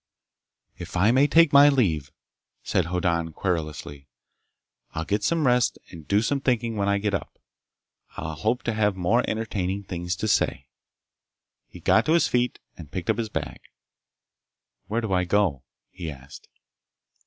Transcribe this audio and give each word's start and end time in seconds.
"If 0.79 0.97
I 0.97 1.11
may 1.11 1.27
take 1.27 1.53
my 1.53 1.69
leave," 1.69 2.11
said 2.63 2.85
Hoddan 2.85 3.33
querulously, 3.33 4.07
"I'll 4.95 5.05
get 5.05 5.23
some 5.23 5.45
rest 5.45 5.77
and 5.91 6.07
do 6.07 6.23
some 6.23 6.41
thinking 6.41 6.75
when 6.75 6.89
I 6.89 6.97
get 6.97 7.13
up. 7.13 7.37
I'll 8.17 8.33
hope 8.33 8.63
to 8.63 8.73
have 8.73 8.95
more 8.95 9.23
entertaining 9.29 9.83
things 9.83 10.15
to 10.15 10.27
say." 10.27 10.65
He 11.67 11.79
got 11.81 12.07
to 12.07 12.13
his 12.13 12.27
feet 12.27 12.57
and 12.75 12.89
picked 12.91 13.11
up 13.11 13.19
his 13.19 13.29
bag. 13.29 13.59
"Where 14.87 15.01
do 15.01 15.13
I 15.13 15.23
go?" 15.23 15.65
he 15.91 16.09
asked. 16.09 16.47